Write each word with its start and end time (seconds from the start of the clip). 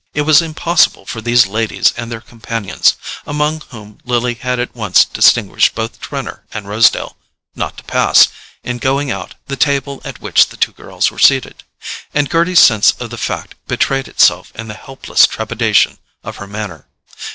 It 0.15 0.23
was 0.23 0.41
impossible 0.41 1.05
for 1.05 1.21
these 1.21 1.45
ladies 1.45 1.93
and 1.95 2.11
their 2.11 2.21
companions—among 2.21 3.61
whom 3.69 3.99
Lily 4.03 4.33
had 4.33 4.59
at 4.59 4.75
once 4.75 5.05
distinguished 5.05 5.75
both 5.75 5.99
Trenor 5.99 6.43
and 6.51 6.67
Rosedale—not 6.67 7.77
to 7.77 7.83
pass, 7.83 8.29
in 8.63 8.79
going 8.79 9.11
out, 9.11 9.35
the 9.45 9.55
table 9.55 10.01
at 10.03 10.19
which 10.19 10.47
the 10.49 10.57
two 10.57 10.71
girls 10.73 11.11
were 11.11 11.19
seated; 11.19 11.61
and 12.15 12.31
Gerty's 12.31 12.57
sense 12.59 12.93
of 12.99 13.11
the 13.11 13.17
fact 13.19 13.53
betrayed 13.67 14.07
itself 14.07 14.51
in 14.55 14.69
the 14.69 14.73
helpless 14.73 15.27
trepidation 15.27 15.99
of 16.23 16.37
her 16.37 16.47
manner. 16.47 16.87